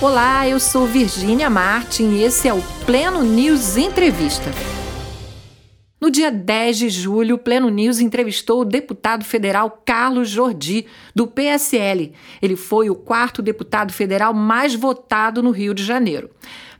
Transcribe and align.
Olá, 0.00 0.46
eu 0.46 0.58
sou 0.58 0.86
Virgínia 0.86 1.48
Martin 1.48 2.10
e 2.10 2.24
esse 2.24 2.48
é 2.48 2.52
o 2.52 2.60
Pleno 2.84 3.22
News 3.22 3.76
Entrevista. 3.76 4.50
No 6.00 6.10
dia 6.10 6.32
10 6.32 6.78
de 6.78 6.90
julho, 6.90 7.36
o 7.36 7.38
Pleno 7.38 7.70
News 7.70 8.00
entrevistou 8.00 8.60
o 8.60 8.64
deputado 8.64 9.24
federal 9.24 9.82
Carlos 9.86 10.28
Jordi, 10.28 10.84
do 11.14 11.28
PSL. 11.28 12.12
Ele 12.42 12.56
foi 12.56 12.90
o 12.90 12.94
quarto 12.94 13.40
deputado 13.40 13.92
federal 13.92 14.34
mais 14.34 14.74
votado 14.74 15.42
no 15.42 15.52
Rio 15.52 15.72
de 15.72 15.84
Janeiro. 15.84 16.28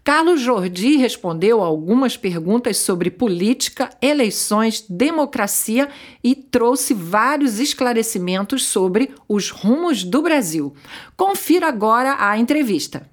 Carlos 0.05 0.43
Jordi 0.43 0.99
respondeu 0.99 1.63
algumas 1.63 2.15
perguntas 2.15 2.77
sobre 2.77 3.11
política, 3.11 3.89
eleições, 4.03 4.85
democracia 4.87 5.89
e 6.23 6.35
trouxe 6.35 6.93
vários 6.93 7.59
esclarecimentos 7.59 8.67
sobre 8.67 9.15
os 9.27 9.49
rumos 9.49 10.05
do 10.05 10.21
Brasil. 10.21 10.75
Confira 11.17 11.69
agora 11.69 12.17
a 12.19 12.37
entrevista. 12.37 13.09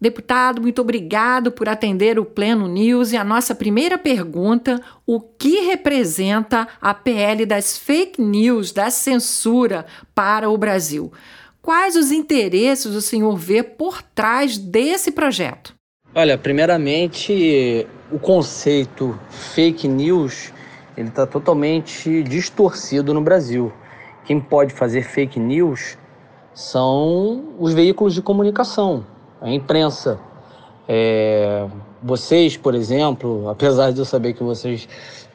Deputado, 0.00 0.62
muito 0.62 0.80
obrigado 0.80 1.52
por 1.52 1.68
atender 1.68 2.18
o 2.18 2.24
Pleno 2.24 2.66
News. 2.66 3.12
E 3.12 3.18
a 3.18 3.24
nossa 3.24 3.54
primeira 3.54 3.98
pergunta: 3.98 4.80
o 5.04 5.20
que 5.20 5.66
representa 5.66 6.66
a 6.80 6.94
PL 6.94 7.44
das 7.44 7.76
fake 7.76 8.22
news, 8.22 8.72
da 8.72 8.88
censura 8.88 9.84
para 10.14 10.48
o 10.48 10.56
Brasil? 10.56 11.12
Quais 11.68 11.96
os 11.96 12.10
interesses 12.10 12.94
o 12.94 13.02
senhor 13.02 13.36
vê 13.36 13.62
por 13.62 14.00
trás 14.00 14.56
desse 14.56 15.12
projeto? 15.12 15.74
Olha, 16.14 16.38
primeiramente, 16.38 17.86
o 18.10 18.18
conceito 18.18 19.20
fake 19.28 19.86
news 19.86 20.50
ele 20.96 21.08
está 21.08 21.26
totalmente 21.26 22.22
distorcido 22.22 23.12
no 23.12 23.20
Brasil. 23.20 23.70
Quem 24.24 24.40
pode 24.40 24.72
fazer 24.72 25.02
fake 25.02 25.38
news 25.38 25.98
são 26.54 27.44
os 27.58 27.74
veículos 27.74 28.14
de 28.14 28.22
comunicação, 28.22 29.04
a 29.38 29.50
imprensa. 29.50 30.18
É, 30.88 31.66
vocês, 32.02 32.56
por 32.56 32.74
exemplo, 32.74 33.46
apesar 33.52 33.92
de 33.92 33.98
eu 33.98 34.06
saber 34.06 34.32
que 34.32 34.42
vocês 34.42 34.88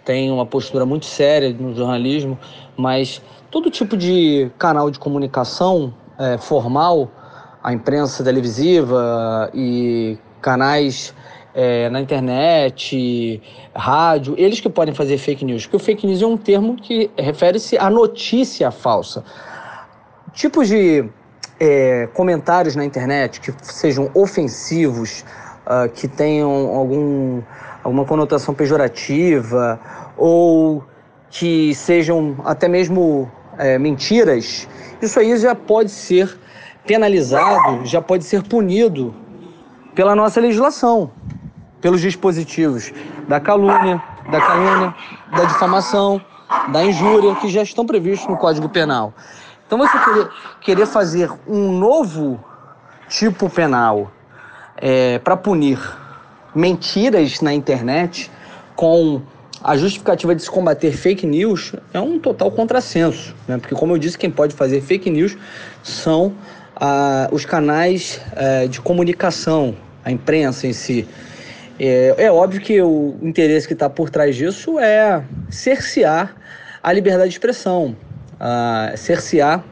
têm 0.03 0.31
uma 0.31 0.47
postura 0.47 0.84
muito 0.84 1.06
séria 1.06 1.53
no 1.53 1.75
jornalismo, 1.75 2.40
mas 2.75 3.22
todo 3.52 3.70
tipo 3.70 3.95
de 3.95 4.50
canal 4.58 4.90
de 4.90 4.97
comunicação 4.97 5.94
é, 6.24 6.38
formal, 6.38 7.10
a 7.64 7.74
imprensa 7.74 8.24
televisiva 8.24 9.50
e 9.54 10.18
canais 10.42 11.14
é, 11.54 11.90
na 11.90 12.02
internet, 12.02 13.42
rádio, 13.76 14.36
eles 14.38 14.60
que 14.60 14.70
podem 14.70 14.94
fazer 14.94 15.18
fake 15.18 15.46
news, 15.46 15.66
porque 15.66 15.78
o 15.78 15.80
fake 15.80 16.08
news 16.08 16.22
é 16.22 16.26
um 16.26 16.38
termo 16.38 16.76
que 16.76 17.12
refere-se 17.18 17.78
à 17.78 17.90
notícia 17.90 18.72
falsa. 18.72 19.24
Tipos 20.34 20.68
de 20.68 21.08
é, 21.60 22.08
comentários 22.14 22.76
na 22.76 22.84
internet 22.84 23.40
que 23.40 23.54
sejam 23.62 24.10
ofensivos, 24.14 25.24
uh, 25.68 25.90
que 25.90 26.08
tenham 26.08 26.50
algum, 26.76 27.42
alguma 27.84 28.06
conotação 28.06 28.54
pejorativa 28.54 29.80
ou 30.18 30.84
que 31.30 31.74
sejam 31.74 32.36
até 32.46 32.68
mesmo 32.68 33.32
é, 33.58 33.78
mentiras, 33.78 34.68
isso 35.02 35.20
aí 35.20 35.38
já 35.38 35.56
pode 35.56 35.92
ser 35.92 36.38
penalizado, 36.86 37.86
já 37.86 38.02
pode 38.02 38.23
ser 38.23 38.44
punido 38.44 39.14
pela 39.96 40.16
nossa 40.16 40.40
legislação, 40.40 41.12
pelos 41.81 42.02
dispositivos 42.02 42.92
da 43.28 43.40
calúnia, 43.40 44.02
da 44.31 44.42
calúnia, 44.42 44.96
da 45.31 45.46
difamação, 45.46 46.22
da 46.72 46.84
injúria, 46.84 47.36
que 47.36 47.48
já 47.50 47.64
estão 47.64 47.86
previstos 47.86 48.28
no 48.28 48.38
Código 48.38 48.70
Penal. 48.70 49.14
Então 49.66 49.78
você 49.78 49.98
querer, 50.00 50.30
querer 50.62 50.86
fazer 50.86 51.31
um 51.48 51.72
novo 51.72 52.44
tipo 53.09 53.50
penal 53.50 54.12
é, 54.78 55.20
para 55.20 55.36
punir 55.36 55.80
mentiras 56.54 57.42
na 57.42 57.54
internet 57.54 58.31
com 58.75 59.22
a 59.63 59.78
justificativa 59.78 60.35
de 60.35 60.44
se 60.44 60.51
combater 60.51 60.91
fake 60.91 61.25
news 61.25 61.74
é 61.94 62.00
um 62.00 62.19
total 62.19 62.51
contrassenso, 62.51 63.34
né? 63.47 63.57
porque 63.57 63.74
como 63.74 63.94
eu 63.94 63.97
disse, 63.97 64.18
quem 64.18 64.29
pode 64.29 64.53
fazer 64.53 64.81
fake 64.81 65.09
news 65.09 65.38
são 65.81 66.34
ah, 66.75 67.29
os 67.31 67.46
canais 67.46 68.19
eh, 68.35 68.68
de 68.68 68.81
comunicação, 68.81 69.75
a 70.03 70.12
imprensa 70.12 70.68
em 70.68 70.73
si. 70.73 71.07
É, 71.79 72.13
é 72.18 72.31
óbvio 72.31 72.59
que 72.59 72.81
o 72.81 73.18
interesse 73.22 73.66
que 73.66 73.73
está 73.73 73.90
por 73.90 74.09
trás 74.09 74.35
disso 74.35 74.78
é 74.79 75.23
cercear 75.50 76.35
a 76.81 76.91
liberdade 76.91 77.29
de 77.29 77.35
expressão, 77.35 77.96
uh, 78.34 78.97
cercear 78.97 79.63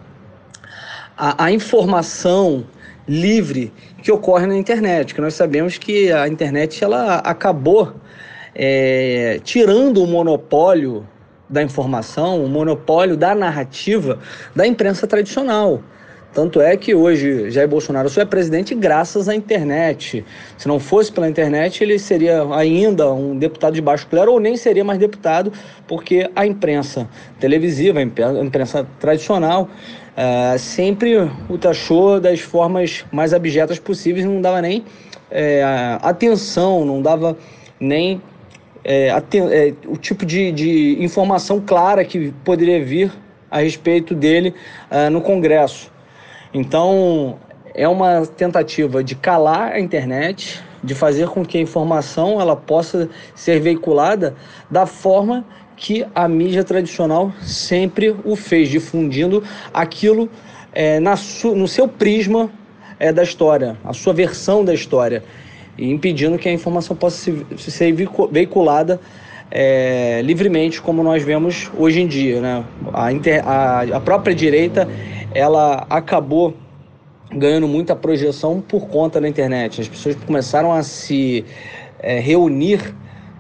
a, 1.17 1.45
a, 1.45 1.51
informação 1.51 2.65
livre 3.07 3.71
que 4.01 4.11
ocorre 4.11 4.47
na 4.47 4.55
internet, 4.55 5.13
que 5.13 5.21
nós 5.21 5.33
sabemos 5.35 5.77
que 5.77 6.11
a 6.11 6.27
internet 6.27 6.83
ela 6.83 7.17
acabou 7.17 7.93
é, 8.55 9.39
tirando 9.43 10.03
o 10.03 10.07
monopólio 10.07 11.07
da 11.49 11.61
informação, 11.61 12.43
o 12.43 12.47
monopólio 12.47 13.17
da 13.17 13.35
narrativa 13.35 14.19
da 14.55 14.65
imprensa 14.65 15.05
tradicional. 15.05 15.81
Tanto 16.33 16.61
é 16.61 16.77
que 16.77 16.95
hoje 16.95 17.51
Jair 17.51 17.67
Bolsonaro 17.67 18.07
só 18.07 18.21
é 18.21 18.25
presidente 18.25 18.73
graças 18.73 19.27
à 19.27 19.35
internet. 19.35 20.23
Se 20.57 20.65
não 20.65 20.79
fosse 20.79 21.11
pela 21.11 21.27
internet, 21.27 21.83
ele 21.83 21.99
seria 21.99 22.43
ainda 22.55 23.11
um 23.11 23.37
deputado 23.37 23.73
de 23.73 23.81
baixo 23.81 24.07
clero 24.07 24.31
ou 24.31 24.39
nem 24.39 24.55
seria 24.55 24.83
mais 24.83 24.97
deputado, 24.97 25.51
porque 25.85 26.29
a 26.33 26.47
imprensa 26.47 27.05
televisiva, 27.37 27.99
a 27.99 28.43
imprensa 28.43 28.87
tradicional, 28.97 29.67
é, 30.15 30.57
sempre 30.57 31.17
o 31.49 31.57
taxou 31.57 32.17
das 32.21 32.39
formas 32.39 33.03
mais 33.11 33.33
abjetas 33.33 33.77
possíveis, 33.77 34.25
não 34.25 34.39
dava 34.39 34.61
nem 34.61 34.85
é, 35.29 35.97
atenção, 36.01 36.85
não 36.85 37.01
dava 37.01 37.37
nem 37.77 38.21
é, 38.83 39.07
é, 39.09 39.73
o 39.85 39.97
tipo 39.97 40.25
de, 40.25 40.51
de, 40.51 41.03
informação 41.03 41.59
clara 41.59 42.03
que 42.03 42.33
poderia 42.43 42.83
vir 42.83 43.11
a 43.49 43.59
respeito 43.59 44.15
dele 44.15 44.53
é, 44.89 45.09
no 45.09 45.21
Congresso. 45.21 45.91
Então, 46.53 47.37
é 47.73 47.87
uma 47.87 48.25
tentativa 48.25 49.03
de 49.03 49.15
calar 49.15 49.73
a 49.73 49.79
internet, 49.79 50.61
de 50.83 50.95
fazer 50.95 51.27
com 51.29 51.45
que 51.45 51.57
a 51.57 51.61
informação 51.61 52.41
ela 52.41 52.55
possa 52.55 53.09
ser 53.35 53.59
veiculada 53.59 54.35
da 54.69 54.85
forma 54.85 55.45
que 55.77 56.05
a 56.13 56.27
mídia 56.27 56.63
tradicional 56.63 57.31
sempre 57.41 58.15
o 58.23 58.35
fez, 58.35 58.69
difundindo 58.69 59.43
aquilo 59.73 60.29
é, 60.73 60.99
na 60.99 61.15
no 61.55 61.67
seu 61.67 61.87
prisma 61.87 62.51
é, 62.99 63.11
da 63.11 63.23
história, 63.23 63.77
a 63.83 63.93
sua 63.93 64.13
versão 64.13 64.63
da 64.63 64.73
história, 64.73 65.23
e 65.77 65.89
impedindo 65.89 66.37
que 66.37 66.49
a 66.49 66.51
informação 66.51 66.95
possa 66.95 67.17
se, 67.57 67.71
ser 67.71 67.93
veiculada 68.31 68.99
é, 69.49 70.21
livremente, 70.23 70.81
como 70.81 71.03
nós 71.03 71.23
vemos 71.23 71.69
hoje 71.77 72.01
em 72.01 72.07
dia. 72.07 72.39
Né? 72.39 72.63
A, 72.93 73.11
inter, 73.11 73.47
a, 73.47 73.81
a 73.81 73.99
própria 73.99 74.33
direita 74.33 74.87
ela 75.33 75.85
acabou 75.89 76.55
ganhando 77.33 77.67
muita 77.67 77.95
projeção 77.95 78.61
por 78.61 78.87
conta 78.87 79.19
da 79.19 79.27
internet. 79.27 79.81
As 79.81 79.87
pessoas 79.87 80.15
começaram 80.15 80.73
a 80.73 80.83
se 80.83 81.45
é, 81.99 82.19
reunir 82.19 82.93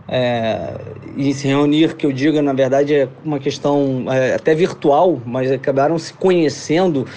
é, 0.07 0.73
e 1.15 1.33
se 1.33 1.47
reunir, 1.47 1.95
que 1.95 2.05
eu 2.05 2.11
diga, 2.11 2.41
na 2.41 2.51
verdade, 2.51 2.93
é 2.93 3.07
uma 3.23 3.39
questão 3.39 4.05
é, 4.11 4.35
até 4.35 4.53
virtual, 4.53 5.21
mas 5.25 5.49
acabaram 5.49 5.97
se 5.97 6.13
conhecendo, 6.13 7.07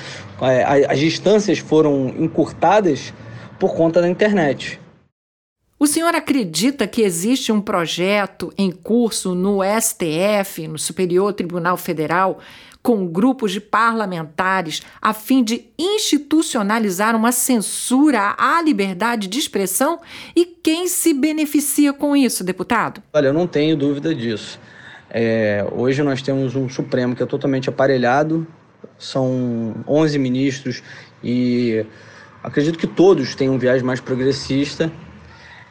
é, 0.40 0.86
as 0.88 1.00
distâncias 1.00 1.58
foram 1.58 2.14
encurtadas 2.16 3.12
por 3.58 3.74
conta 3.74 4.00
da 4.00 4.08
internet. 4.08 4.80
O 5.84 5.86
senhor 5.86 6.14
acredita 6.14 6.86
que 6.86 7.02
existe 7.02 7.52
um 7.52 7.60
projeto 7.60 8.50
em 8.56 8.70
curso 8.70 9.34
no 9.34 9.58
STF, 9.62 10.66
no 10.66 10.78
Superior 10.78 11.34
Tribunal 11.34 11.76
Federal, 11.76 12.38
com 12.82 13.06
grupos 13.06 13.52
de 13.52 13.60
parlamentares 13.60 14.80
a 14.98 15.12
fim 15.12 15.44
de 15.44 15.66
institucionalizar 15.78 17.14
uma 17.14 17.32
censura 17.32 18.34
à 18.38 18.62
liberdade 18.62 19.28
de 19.28 19.38
expressão? 19.38 20.00
E 20.34 20.46
quem 20.46 20.88
se 20.88 21.12
beneficia 21.12 21.92
com 21.92 22.16
isso, 22.16 22.42
deputado? 22.42 23.02
Olha, 23.12 23.26
eu 23.26 23.34
não 23.34 23.46
tenho 23.46 23.76
dúvida 23.76 24.14
disso. 24.14 24.58
É, 25.10 25.66
hoje 25.70 26.02
nós 26.02 26.22
temos 26.22 26.56
um 26.56 26.66
Supremo 26.66 27.14
que 27.14 27.22
é 27.22 27.26
totalmente 27.26 27.68
aparelhado, 27.68 28.46
são 28.98 29.84
11 29.86 30.18
ministros 30.18 30.82
e 31.22 31.84
acredito 32.42 32.78
que 32.78 32.86
todos 32.86 33.34
têm 33.34 33.50
um 33.50 33.58
viés 33.58 33.82
mais 33.82 34.00
progressista. 34.00 34.90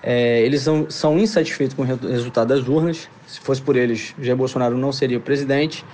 É, 0.04 0.42
eles 0.42 0.62
são, 0.62 0.90
são 0.90 1.18
insatisfeitos 1.18 1.76
com 1.76 1.84
o 1.84 1.86
resultado 1.86 2.50
das 2.50 2.68
urnas. 2.68 3.10
Se 3.26 3.40
fosse 3.40 3.62
por 3.62 3.76
eles, 3.76 4.14
Jair 4.20 4.36
Bolsonaro 4.36 4.78
não 4.78 4.92
seria 4.92 5.20
presidente 5.20 5.86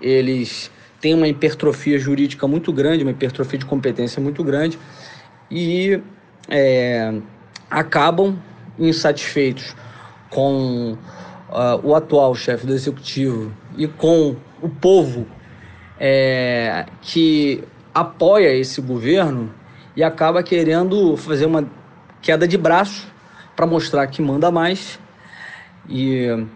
eles 0.00 0.70
têm 1.00 1.14
uma 1.14 1.28
hipertrofia 1.28 1.98
jurídica 1.98 2.46
muito 2.46 2.72
grande, 2.72 3.04
uma 3.04 3.10
hipertrofia 3.10 3.58
de 3.58 3.66
competência 3.66 4.20
muito 4.20 4.42
grande 4.42 4.78
e 5.50 6.00
é, 6.48 7.14
acabam 7.70 8.38
insatisfeitos 8.78 9.74
com 10.30 10.96
uh, 11.50 11.80
o 11.82 11.94
atual 11.94 12.34
chefe 12.34 12.66
do 12.66 12.72
executivo 12.72 13.52
e 13.76 13.86
com 13.86 14.36
o 14.62 14.68
povo 14.68 15.26
é, 15.98 16.86
que 17.02 17.62
apoia 17.92 18.54
esse 18.54 18.80
governo 18.80 19.52
e 19.96 20.02
acaba 20.02 20.42
querendo 20.42 21.16
fazer 21.16 21.46
uma 21.46 21.68
queda 22.22 22.46
de 22.46 22.56
braço 22.56 23.10
para 23.60 23.66
mostrar 23.66 24.06
que 24.06 24.22
manda 24.22 24.50
mais 24.50 24.98
e 25.86 26.46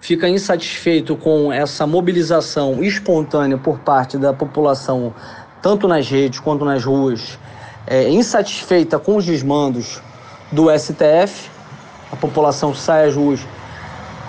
fica 0.00 0.26
insatisfeito 0.26 1.14
com 1.14 1.52
essa 1.52 1.86
mobilização 1.86 2.82
espontânea 2.82 3.58
por 3.58 3.80
parte 3.80 4.16
da 4.16 4.32
população, 4.32 5.12
tanto 5.60 5.86
nas 5.86 6.08
redes 6.08 6.40
quanto 6.40 6.64
nas 6.64 6.82
ruas, 6.82 7.38
é, 7.86 8.08
insatisfeita 8.08 8.98
com 8.98 9.16
os 9.16 9.26
desmandos 9.26 10.00
do 10.50 10.70
STF. 10.70 11.50
A 12.10 12.16
população 12.16 12.74
sai 12.74 13.06
às 13.06 13.14
ruas 13.14 13.46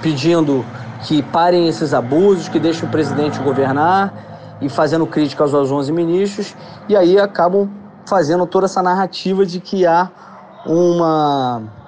pedindo 0.01 0.65
que 1.03 1.23
parem 1.23 1.69
esses 1.69 1.93
abusos, 1.93 2.49
que 2.49 2.59
deixem 2.59 2.89
o 2.89 2.91
presidente 2.91 3.39
governar 3.39 4.57
e 4.59 4.67
fazendo 4.67 5.07
críticas 5.07 5.53
aos 5.53 5.71
11 5.71 5.93
ministros, 5.93 6.57
e 6.89 6.95
aí 6.97 7.17
acabam 7.17 7.69
fazendo 8.05 8.45
toda 8.45 8.65
essa 8.65 8.83
narrativa 8.83 9.45
de 9.45 9.61
que 9.61 9.85
há 9.85 10.11
uma 10.65 11.84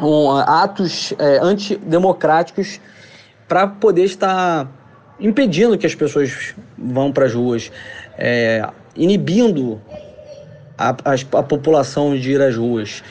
um, 0.00 0.30
atos 0.30 1.12
é, 1.18 1.38
antidemocráticos 1.42 2.80
para 3.46 3.66
poder 3.66 4.04
estar 4.04 4.68
impedindo 5.18 5.76
que 5.76 5.86
as 5.86 5.94
pessoas 5.94 6.54
vão 6.78 7.12
para 7.12 7.26
as 7.26 7.34
ruas, 7.34 7.70
é, 8.16 8.66
inibindo 8.96 9.80
a, 10.78 10.90
a, 10.90 11.38
a, 11.38 11.42
população 11.42 12.16
de 12.16 12.32
ir 12.32 12.40
às 12.40 12.56
ruas. 12.56 13.02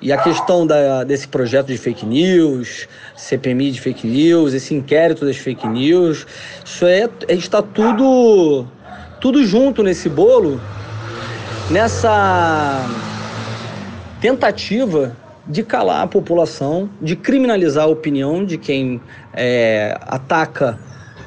E 0.00 0.12
a 0.12 0.16
questão 0.16 0.66
da, 0.66 1.02
desse 1.02 1.26
projeto 1.26 1.66
de 1.66 1.76
fake 1.76 2.06
news, 2.06 2.88
CPMI 3.16 3.72
de 3.72 3.80
fake 3.80 4.06
news, 4.06 4.54
esse 4.54 4.72
inquérito 4.72 5.26
das 5.26 5.36
fake 5.36 5.66
news, 5.66 6.26
isso 6.64 6.86
é, 6.86 7.08
está 7.28 7.60
tudo, 7.60 8.64
tudo 9.20 9.44
junto 9.44 9.82
nesse 9.82 10.08
bolo, 10.08 10.60
nessa 11.70 12.86
tentativa 14.20 15.14
de 15.48 15.62
calar 15.62 16.02
a 16.02 16.06
população, 16.06 16.90
de 17.00 17.16
criminalizar 17.16 17.84
a 17.84 17.88
opinião 17.88 18.44
de 18.44 18.58
quem 18.58 19.00
é, 19.32 19.96
ataca, 20.02 20.78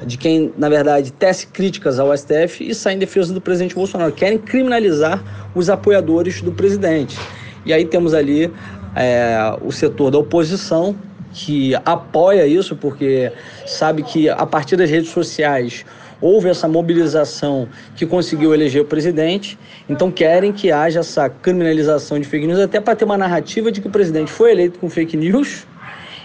de 0.06 0.16
quem, 0.16 0.52
na 0.56 0.68
verdade, 0.68 1.12
tece 1.12 1.46
críticas 1.48 1.98
ao 1.98 2.16
STF 2.16 2.68
e 2.68 2.74
sai 2.74 2.94
em 2.94 2.98
defesa 2.98 3.34
do 3.34 3.40
presidente 3.40 3.74
Bolsonaro. 3.74 4.12
Querem 4.12 4.38
criminalizar 4.38 5.22
os 5.54 5.68
apoiadores 5.68 6.40
do 6.40 6.52
presidente. 6.52 7.18
E 7.64 7.72
aí 7.72 7.84
temos 7.84 8.14
ali 8.14 8.50
é, 8.94 9.56
o 9.60 9.72
setor 9.72 10.10
da 10.10 10.18
oposição, 10.18 10.96
que 11.32 11.74
apoia 11.84 12.46
isso, 12.46 12.76
porque 12.76 13.32
sabe 13.66 14.02
que 14.02 14.28
a 14.28 14.44
partir 14.44 14.76
das 14.76 14.90
redes 14.90 15.10
sociais 15.10 15.84
houve 16.22 16.48
essa 16.48 16.68
mobilização 16.68 17.68
que 17.96 18.06
conseguiu 18.06 18.54
eleger 18.54 18.80
o 18.80 18.84
presidente, 18.84 19.58
então 19.88 20.10
querem 20.10 20.52
que 20.52 20.70
haja 20.70 21.00
essa 21.00 21.28
criminalização 21.28 22.18
de 22.18 22.26
fake 22.26 22.46
news, 22.46 22.60
até 22.60 22.80
para 22.80 22.94
ter 22.94 23.04
uma 23.04 23.18
narrativa 23.18 23.72
de 23.72 23.80
que 23.80 23.88
o 23.88 23.90
presidente 23.90 24.30
foi 24.30 24.52
eleito 24.52 24.78
com 24.78 24.88
fake 24.88 25.16
news 25.16 25.66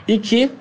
e 0.08 0.20
que 0.20 0.52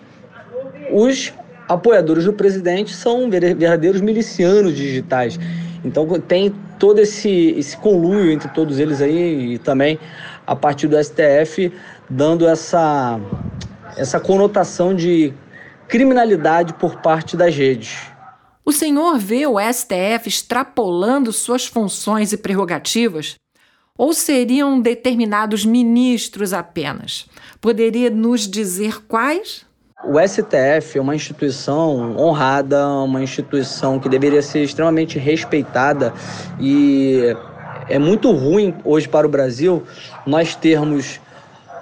os 0.90 1.32
apoiadores 1.68 2.24
do 2.24 2.32
presidente 2.32 2.94
são 2.94 3.28
verdadeiros 3.28 4.00
milicianos 4.00 4.74
digitais. 4.74 5.38
Então 5.84 6.08
tem 6.20 6.52
todo 6.78 7.00
esse, 7.00 7.54
esse 7.58 7.76
conluio 7.76 8.30
entre 8.32 8.48
todos 8.48 8.78
eles 8.78 9.02
aí 9.02 9.54
e 9.54 9.58
também 9.58 9.98
a 10.46 10.56
partir 10.56 10.88
do 10.88 10.96
STF 11.02 11.72
dando 12.08 12.48
essa, 12.48 13.20
essa 13.96 14.18
conotação 14.18 14.94
de 14.94 15.32
criminalidade 15.88 16.72
por 16.74 16.96
parte 16.96 17.36
das 17.36 17.54
redes. 17.54 18.15
O 18.68 18.72
senhor 18.72 19.16
vê 19.16 19.46
o 19.46 19.60
STF 19.60 20.28
extrapolando 20.28 21.32
suas 21.32 21.66
funções 21.66 22.32
e 22.32 22.36
prerrogativas? 22.36 23.36
Ou 23.96 24.12
seriam 24.12 24.80
determinados 24.80 25.64
ministros 25.64 26.52
apenas? 26.52 27.26
Poderia 27.60 28.10
nos 28.10 28.40
dizer 28.40 29.04
quais? 29.06 29.64
O 30.04 30.18
STF 30.18 30.98
é 30.98 31.00
uma 31.00 31.14
instituição 31.14 32.16
honrada, 32.18 32.88
uma 32.88 33.22
instituição 33.22 34.00
que 34.00 34.08
deveria 34.08 34.42
ser 34.42 34.64
extremamente 34.64 35.16
respeitada 35.16 36.12
e 36.58 37.36
é 37.88 38.00
muito 38.00 38.32
ruim 38.32 38.74
hoje 38.84 39.08
para 39.08 39.28
o 39.28 39.30
Brasil 39.30 39.84
nós 40.26 40.56
termos 40.56 41.20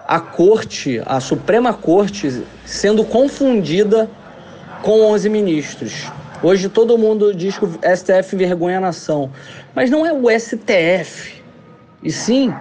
a 0.06 0.20
corte, 0.20 1.00
a 1.06 1.18
Suprema 1.18 1.72
Corte, 1.72 2.44
sendo 2.66 3.04
confundida 3.06 4.10
com 4.82 5.00
11 5.00 5.30
ministros. 5.30 6.12
Hoje 6.42 6.68
todo 6.68 6.98
mundo 6.98 7.34
diz 7.34 7.56
que 7.56 7.64
o 7.64 7.68
STF 7.68 8.34
envergonha 8.34 8.78
a 8.78 8.80
nação, 8.80 9.30
mas 9.74 9.90
não 9.90 10.04
é 10.04 10.12
o 10.12 10.28
STF, 10.38 11.42
e 12.02 12.10
sim 12.10 12.52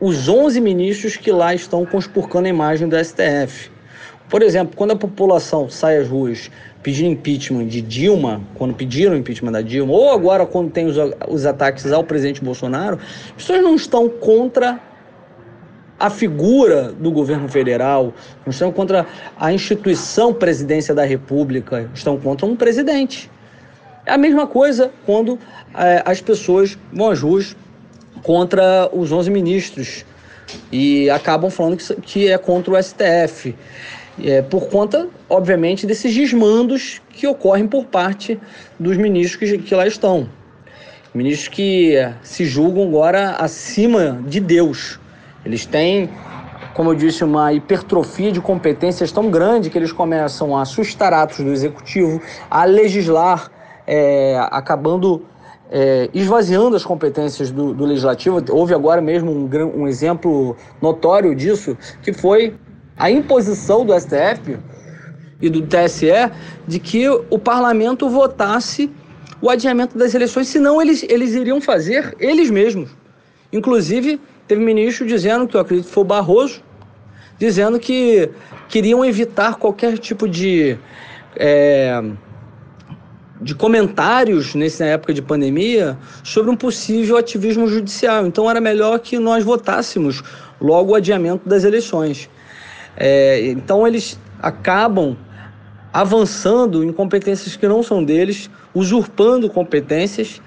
os 0.00 0.28
11 0.28 0.60
ministros 0.60 1.16
que 1.16 1.32
lá 1.32 1.54
estão 1.54 1.84
conspurcando 1.86 2.46
a 2.46 2.50
imagem 2.50 2.88
do 2.88 2.96
STF. 3.02 3.70
Por 4.28 4.42
exemplo, 4.42 4.76
quando 4.76 4.90
a 4.90 4.96
população 4.96 5.70
sai 5.70 5.96
às 5.96 6.08
ruas 6.08 6.50
pedindo 6.82 7.10
impeachment 7.10 7.66
de 7.66 7.80
Dilma, 7.80 8.42
quando 8.54 8.74
pediram 8.74 9.16
impeachment 9.16 9.52
da 9.52 9.62
Dilma, 9.62 9.92
ou 9.92 10.10
agora 10.10 10.44
quando 10.46 10.70
tem 10.70 10.86
os, 10.86 10.96
os 11.28 11.46
ataques 11.46 11.90
ao 11.90 12.04
presidente 12.04 12.44
Bolsonaro, 12.44 12.98
as 13.28 13.32
pessoas 13.32 13.62
não 13.62 13.74
estão 13.74 14.08
contra 14.08 14.78
a 15.98 16.08
figura 16.10 16.92
do 16.92 17.10
governo 17.10 17.48
federal, 17.48 18.14
não 18.46 18.50
estão 18.50 18.70
contra 18.70 19.06
a 19.38 19.52
instituição 19.52 20.32
presidência 20.32 20.94
da 20.94 21.04
República, 21.04 21.90
estão 21.92 22.16
contra 22.18 22.46
um 22.46 22.54
presidente. 22.54 23.30
É 24.06 24.12
a 24.12 24.18
mesma 24.18 24.46
coisa 24.46 24.90
quando 25.04 25.38
é, 25.74 26.02
as 26.04 26.20
pessoas 26.20 26.78
vão 26.92 27.10
às 27.10 27.20
ruas 27.20 27.56
contra 28.22 28.88
os 28.92 29.10
11 29.10 29.30
ministros 29.30 30.04
e 30.72 31.10
acabam 31.10 31.50
falando 31.50 31.76
que, 31.76 31.94
que 32.00 32.28
é 32.28 32.38
contra 32.38 32.72
o 32.72 32.82
STF. 32.82 33.54
É, 34.24 34.42
por 34.42 34.68
conta, 34.68 35.08
obviamente, 35.28 35.86
desses 35.86 36.14
desmandos 36.14 37.00
que 37.10 37.26
ocorrem 37.26 37.68
por 37.68 37.84
parte 37.84 38.38
dos 38.78 38.96
ministros 38.96 39.50
que, 39.50 39.58
que 39.58 39.74
lá 39.74 39.86
estão. 39.86 40.28
Ministros 41.14 41.48
que 41.48 41.94
se 42.22 42.44
julgam 42.44 42.84
agora 42.84 43.32
acima 43.32 44.22
de 44.26 44.40
Deus. 44.40 44.98
Eles 45.48 45.64
têm, 45.64 46.10
como 46.74 46.90
eu 46.90 46.94
disse, 46.94 47.24
uma 47.24 47.54
hipertrofia 47.54 48.30
de 48.30 48.38
competências 48.38 49.10
tão 49.10 49.30
grande 49.30 49.70
que 49.70 49.78
eles 49.78 49.90
começam 49.90 50.54
a 50.54 50.60
assustar 50.60 51.14
atos 51.14 51.38
do 51.38 51.50
executivo, 51.50 52.20
a 52.50 52.66
legislar, 52.66 53.50
é, 53.86 54.38
acabando 54.50 55.24
é, 55.70 56.10
esvaziando 56.12 56.76
as 56.76 56.84
competências 56.84 57.50
do, 57.50 57.72
do, 57.72 57.86
legislativo. 57.86 58.44
Houve 58.50 58.74
agora 58.74 59.00
mesmo 59.00 59.32
um, 59.32 59.48
um 59.74 59.88
exemplo 59.88 60.54
notório 60.82 61.34
disso, 61.34 61.76
que 62.02 62.12
foi 62.12 62.54
a 62.94 63.10
imposição 63.10 63.86
do 63.86 63.98
STF 63.98 64.58
e 65.40 65.48
do 65.48 65.62
TSE 65.62 66.30
de 66.66 66.78
que 66.78 67.08
o 67.08 67.38
parlamento 67.38 68.06
votasse 68.10 68.90
o 69.40 69.48
adiamento 69.48 69.96
das 69.96 70.14
eleições, 70.14 70.48
senão 70.48 70.82
eles, 70.82 71.02
eles 71.08 71.32
iriam 71.32 71.58
fazer 71.58 72.14
eles 72.20 72.50
mesmos. 72.50 72.90
Inclusive, 73.50 74.20
Teve 74.48 74.64
ministro 74.64 75.06
dizendo, 75.06 75.46
que 75.46 75.54
eu 75.54 75.60
acredito 75.60 75.88
que 75.88 75.92
foi 75.92 76.02
o 76.02 76.06
Barroso, 76.06 76.62
dizendo 77.38 77.78
que 77.78 78.30
queriam 78.66 79.04
evitar 79.04 79.56
qualquer 79.56 79.98
tipo 79.98 80.26
de, 80.26 80.78
é, 81.36 82.02
de 83.38 83.54
comentários 83.54 84.54
nessa 84.54 84.86
época 84.86 85.12
de 85.12 85.20
pandemia 85.20 85.98
sobre 86.24 86.50
um 86.50 86.56
possível 86.56 87.18
ativismo 87.18 87.68
judicial. 87.68 88.26
Então 88.26 88.50
era 88.50 88.58
melhor 88.58 88.98
que 89.00 89.18
nós 89.18 89.44
votássemos 89.44 90.22
logo 90.58 90.92
o 90.92 90.94
adiamento 90.94 91.46
das 91.46 91.62
eleições. 91.62 92.30
É, 92.96 93.46
então 93.48 93.86
eles 93.86 94.18
acabam 94.40 95.14
avançando 95.92 96.82
em 96.82 96.90
competências 96.90 97.54
que 97.54 97.68
não 97.68 97.82
são 97.82 98.02
deles, 98.02 98.48
usurpando 98.74 99.50
competências 99.50 100.40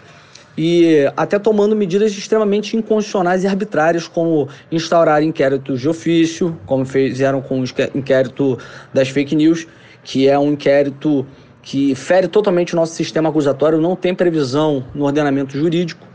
e 0.58 1.10
até 1.16 1.40
tomando 1.40 1.76
medidas 1.76 2.12
extremamente 2.12 2.76
inconstitucionais 2.76 3.44
e 3.44 3.48
arbitrárias, 3.48 4.08
como 4.08 4.50
instaurar 4.72 5.24
inquéritos 5.24 5.80
de 5.80 5.88
ofício, 5.88 6.58
como 6.66 6.86
fizeram 6.86 7.42
com 7.42 7.62
o 7.62 7.66
inquérito 7.96 8.58
das 8.94 9.10
fake 9.10 9.36
news, 9.36 9.68
que 10.04 10.28
é 10.28 10.38
um 10.38 10.54
inquérito 10.54 11.26
que 11.62 11.94
fere 11.96 12.28
totalmente 12.28 12.74
o 12.74 12.76
nosso 12.76 12.94
sistema 12.96 13.30
acusatório, 13.30 13.80
não 13.80 13.96
tem 13.96 14.16
previsão 14.16 14.84
no 14.94 15.06
ordenamento 15.06 15.58
jurídico 15.58 16.08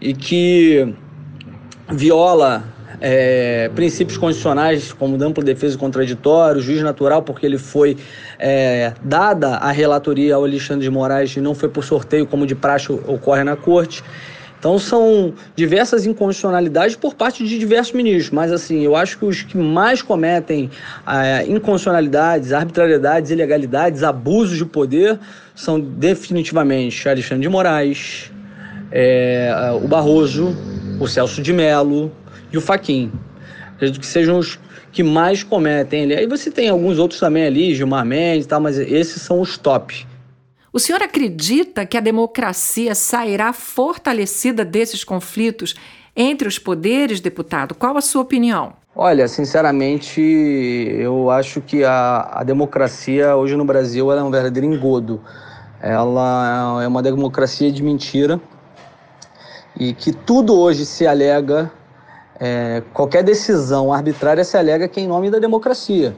e 0.00 0.12
que 0.12 0.92
viola 1.90 2.64
é, 3.04 3.68
princípios 3.74 4.16
constitucionais 4.16 4.92
como 4.92 5.20
ampla 5.20 5.42
defesa 5.42 5.74
e 5.74 5.78
contraditório, 5.78 6.62
juiz 6.62 6.80
natural, 6.82 7.20
porque 7.20 7.44
ele 7.44 7.58
foi 7.58 7.96
é, 8.38 8.92
dada 9.02 9.56
a 9.56 9.72
relatoria 9.72 10.36
ao 10.36 10.44
Alexandre 10.44 10.84
de 10.84 10.90
Moraes 10.90 11.36
e 11.36 11.40
não 11.40 11.52
foi 11.52 11.68
por 11.68 11.82
sorteio, 11.82 12.24
como 12.24 12.46
de 12.46 12.54
praxe 12.54 12.92
ocorre 12.92 13.42
na 13.42 13.56
corte. 13.56 14.04
Então 14.56 14.78
são 14.78 15.34
diversas 15.56 16.06
inconstitucionalidades 16.06 16.94
por 16.94 17.16
parte 17.16 17.44
de 17.44 17.58
diversos 17.58 17.92
ministros, 17.92 18.30
mas 18.30 18.52
assim, 18.52 18.82
eu 18.82 18.94
acho 18.94 19.18
que 19.18 19.24
os 19.24 19.42
que 19.42 19.58
mais 19.58 20.00
cometem 20.00 20.70
é, 21.04 21.42
inconstitucionalidades, 21.42 22.52
arbitrariedades, 22.52 23.32
ilegalidades, 23.32 24.04
abusos 24.04 24.56
de 24.56 24.64
poder 24.64 25.18
são 25.56 25.80
definitivamente 25.80 27.08
Alexandre 27.08 27.42
de 27.42 27.48
Moraes, 27.48 28.30
é, 28.92 29.76
o 29.82 29.88
Barroso, 29.88 30.56
o 31.00 31.08
Celso 31.08 31.42
de 31.42 31.52
Mello 31.52 32.12
e 32.52 32.56
o 32.56 32.60
Faquin. 32.60 33.12
Acredito 33.74 34.00
que 34.00 34.06
sejam 34.06 34.38
os 34.38 34.58
que 34.92 35.02
mais 35.02 35.42
cometem 35.42 36.04
ali. 36.04 36.14
Aí 36.14 36.26
você 36.26 36.50
tem 36.50 36.68
alguns 36.68 36.98
outros 36.98 37.18
também 37.18 37.46
ali, 37.46 37.74
Gilmar 37.74 38.04
Mendes 38.04 38.44
e 38.44 38.48
tal, 38.48 38.60
mas 38.60 38.78
esses 38.78 39.22
são 39.22 39.40
os 39.40 39.56
top. 39.56 40.06
O 40.72 40.78
senhor 40.78 41.02
acredita 41.02 41.84
que 41.84 41.96
a 41.96 42.00
democracia 42.00 42.94
sairá 42.94 43.52
fortalecida 43.52 44.64
desses 44.64 45.02
conflitos 45.04 45.74
entre 46.14 46.46
os 46.46 46.58
poderes, 46.58 47.20
deputado? 47.20 47.74
Qual 47.74 47.96
a 47.96 48.00
sua 48.00 48.22
opinião? 48.22 48.74
Olha, 48.94 49.26
sinceramente, 49.26 50.20
eu 50.20 51.30
acho 51.30 51.62
que 51.62 51.82
a, 51.82 52.28
a 52.32 52.44
democracia 52.44 53.34
hoje 53.34 53.56
no 53.56 53.64
Brasil 53.64 54.12
é 54.12 54.22
um 54.22 54.30
verdadeiro 54.30 54.66
engodo. 54.66 55.20
Ela 55.80 56.82
é 56.82 56.86
uma 56.86 57.02
democracia 57.02 57.72
de 57.72 57.82
mentira 57.82 58.38
e 59.78 59.94
que 59.94 60.12
tudo 60.12 60.54
hoje 60.54 60.84
se 60.84 61.06
alega, 61.06 61.72
é, 62.44 62.82
qualquer 62.92 63.22
decisão 63.22 63.92
arbitrária 63.92 64.42
se 64.42 64.56
alega 64.56 64.88
que 64.88 64.98
é 64.98 65.04
em 65.04 65.06
nome 65.06 65.30
da 65.30 65.38
democracia. 65.38 66.16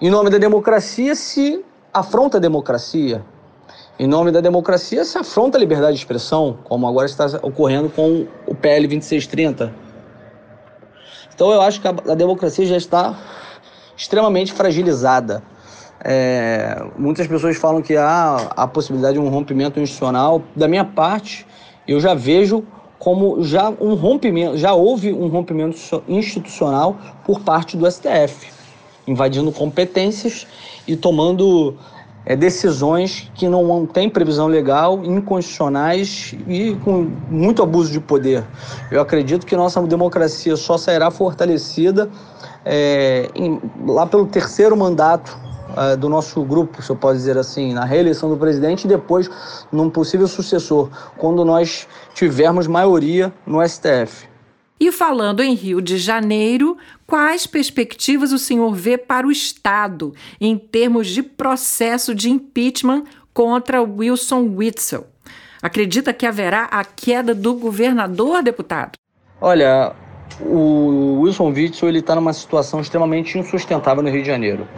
Em 0.00 0.08
nome 0.08 0.30
da 0.30 0.38
democracia 0.38 1.16
se 1.16 1.64
afronta 1.92 2.36
a 2.36 2.40
democracia. 2.40 3.24
Em 3.98 4.06
nome 4.06 4.30
da 4.30 4.40
democracia, 4.40 5.04
se 5.04 5.18
afronta 5.18 5.58
a 5.58 5.60
liberdade 5.60 5.94
de 5.94 5.98
expressão, 5.98 6.58
como 6.62 6.86
agora 6.86 7.06
está 7.06 7.26
ocorrendo 7.42 7.90
com 7.90 8.28
o 8.46 8.54
PL 8.54 8.86
2630. 8.86 9.74
Então 11.34 11.50
eu 11.50 11.60
acho 11.60 11.80
que 11.80 11.88
a, 11.88 11.90
a 11.90 12.14
democracia 12.14 12.64
já 12.64 12.76
está 12.76 13.18
extremamente 13.96 14.52
fragilizada. 14.52 15.42
É, 16.04 16.86
muitas 16.96 17.26
pessoas 17.26 17.56
falam 17.56 17.82
que 17.82 17.96
há 17.96 18.52
a 18.56 18.68
possibilidade 18.68 19.14
de 19.14 19.18
um 19.18 19.28
rompimento 19.28 19.80
institucional. 19.80 20.40
Da 20.54 20.68
minha 20.68 20.84
parte, 20.84 21.44
eu 21.88 21.98
já 21.98 22.14
vejo 22.14 22.64
como 22.98 23.42
já 23.42 23.70
um 23.70 23.94
rompimento, 23.94 24.56
já 24.56 24.74
houve 24.74 25.12
um 25.12 25.28
rompimento 25.28 26.02
institucional 26.08 26.96
por 27.24 27.40
parte 27.40 27.76
do 27.76 27.90
STF, 27.90 28.48
invadindo 29.06 29.52
competências 29.52 30.46
e 30.86 30.96
tomando 30.96 31.76
é, 32.26 32.34
decisões 32.34 33.30
que 33.34 33.48
não 33.48 33.86
têm 33.86 34.10
previsão 34.10 34.48
legal, 34.48 35.04
inconstitucionais 35.04 36.34
e 36.46 36.76
com 36.84 37.10
muito 37.30 37.62
abuso 37.62 37.92
de 37.92 38.00
poder. 38.00 38.44
Eu 38.90 39.00
acredito 39.00 39.46
que 39.46 39.56
nossa 39.56 39.80
democracia 39.82 40.56
só 40.56 40.76
sairá 40.76 41.10
fortalecida 41.10 42.10
é, 42.64 43.30
em, 43.34 43.60
lá 43.86 44.06
pelo 44.06 44.26
terceiro 44.26 44.76
mandato 44.76 45.47
é, 45.76 45.96
do 45.96 46.08
nosso 46.08 46.42
grupo, 46.42 46.82
se 46.82 46.90
eu 46.90 46.96
posso 46.96 47.16
dizer 47.16 47.36
assim, 47.36 47.72
na 47.72 47.84
reeleição 47.84 48.28
do 48.28 48.36
presidente 48.36 48.84
e 48.84 48.88
depois 48.88 49.30
num 49.70 49.90
possível 49.90 50.26
sucessor, 50.26 50.90
quando 51.16 51.44
nós 51.44 51.86
tivermos 52.14 52.66
maioria 52.66 53.32
no 53.46 53.66
STF. 53.66 54.28
E 54.80 54.92
falando 54.92 55.42
em 55.42 55.54
Rio 55.54 55.80
de 55.80 55.98
Janeiro, 55.98 56.76
quais 57.06 57.46
perspectivas 57.46 58.32
o 58.32 58.38
senhor 58.38 58.72
vê 58.74 58.96
para 58.96 59.26
o 59.26 59.32
Estado 59.32 60.14
em 60.40 60.56
termos 60.56 61.08
de 61.08 61.22
processo 61.22 62.14
de 62.14 62.30
impeachment 62.30 63.04
contra 63.34 63.82
Wilson 63.82 64.54
Witzel? 64.56 65.06
Acredita 65.60 66.12
que 66.12 66.24
haverá 66.24 66.64
a 66.64 66.84
queda 66.84 67.34
do 67.34 67.54
governador, 67.54 68.40
deputado? 68.42 68.92
Olha, 69.40 69.92
o 70.40 71.22
Wilson 71.22 71.50
Witzel 71.50 71.96
está 71.96 72.14
numa 72.14 72.32
situação 72.32 72.80
extremamente 72.80 73.36
insustentável 73.36 74.02
no 74.02 74.10
Rio 74.10 74.22
de 74.22 74.28
Janeiro. 74.28 74.68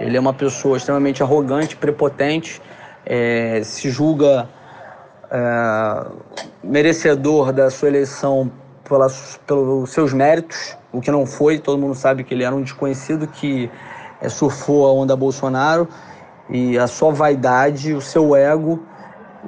Ele 0.00 0.16
é 0.16 0.20
uma 0.20 0.32
pessoa 0.32 0.78
extremamente 0.78 1.22
arrogante, 1.22 1.76
prepotente, 1.76 2.60
é, 3.04 3.60
se 3.62 3.90
julga 3.90 4.48
é, 5.30 6.06
merecedor 6.64 7.52
da 7.52 7.70
sua 7.70 7.88
eleição 7.88 8.50
pelas, 8.88 9.38
pelos 9.46 9.90
seus 9.90 10.12
méritos, 10.12 10.76
o 10.90 11.00
que 11.00 11.10
não 11.10 11.26
foi. 11.26 11.58
Todo 11.58 11.78
mundo 11.78 11.94
sabe 11.94 12.24
que 12.24 12.32
ele 12.32 12.42
era 12.42 12.54
um 12.54 12.62
desconhecido 12.62 13.26
que 13.26 13.70
é, 14.20 14.28
surfou 14.28 14.86
a 14.86 14.92
onda 14.92 15.14
Bolsonaro 15.14 15.86
e 16.48 16.78
a 16.78 16.86
sua 16.86 17.12
vaidade, 17.12 17.92
o 17.92 18.00
seu 18.00 18.34
ego, 18.34 18.82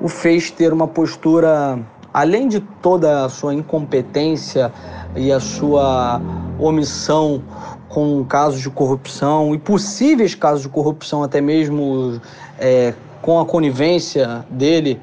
o 0.01 0.09
fez 0.09 0.51
ter 0.51 0.73
uma 0.73 0.87
postura, 0.87 1.79
além 2.13 2.47
de 2.47 2.61
toda 2.61 3.25
a 3.25 3.29
sua 3.29 3.55
incompetência 3.55 4.71
e 5.17 5.33
a 5.33 5.41
sua 5.41 6.21
omissão 6.59 7.43
com 7.93 8.25
casos 8.25 8.61
de 8.61 8.71
corrupção 8.71 9.55
e 9.55 9.59
possíveis 9.59 10.35
casos 10.35 10.63
de 10.63 10.69
corrupção, 10.69 11.23
até 11.23 11.43
mesmo 11.43 12.19
é, 12.59 12.95
com 13.21 13.39
a 13.39 13.45
conivência 13.45 14.47
dele. 14.49 14.99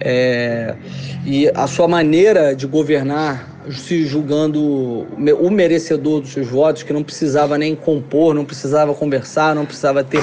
É, 0.00 0.74
e 1.26 1.50
a 1.54 1.66
sua 1.66 1.86
maneira 1.86 2.54
de 2.54 2.66
governar 2.66 3.50
se 3.70 4.06
julgando 4.06 4.60
o 4.62 5.50
merecedor 5.50 6.22
dos 6.22 6.32
seus 6.32 6.48
votos, 6.48 6.82
que 6.82 6.92
não 6.92 7.02
precisava 7.02 7.58
nem 7.58 7.76
compor, 7.76 8.34
não 8.34 8.44
precisava 8.44 8.94
conversar, 8.94 9.54
não 9.54 9.66
precisava 9.66 10.02
ter 10.02 10.22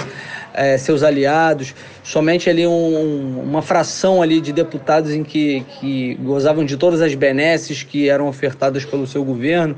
é, 0.53 0.75
seus 0.77 1.03
aliados, 1.03 1.75
somente 2.03 2.49
ali 2.49 2.65
um, 2.65 3.39
uma 3.41 3.61
fração 3.61 4.23
ali 4.23 4.41
de 4.41 4.51
deputados 4.51 5.11
em 5.11 5.23
que, 5.23 5.63
que 5.79 6.15
gozavam 6.15 6.65
de 6.65 6.75
todas 6.75 6.99
as 6.99 7.13
benesses 7.13 7.83
que 7.83 8.09
eram 8.09 8.27
ofertadas 8.27 8.83
pelo 8.83 9.05
seu 9.05 9.23
governo. 9.23 9.75